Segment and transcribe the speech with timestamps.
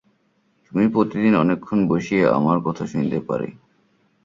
[0.65, 3.41] তুমি প্রতিদিন অনেকক্ষণ বসিয়া আমার কথা শুনিতে পার।